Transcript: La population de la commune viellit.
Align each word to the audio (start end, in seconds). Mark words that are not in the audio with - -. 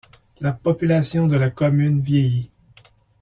La 0.39 0.51
population 0.51 1.27
de 1.27 1.37
la 1.37 1.51
commune 1.51 2.01
viellit. 2.01 2.49